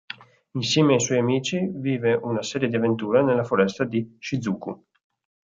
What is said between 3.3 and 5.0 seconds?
foresta di Shizuku.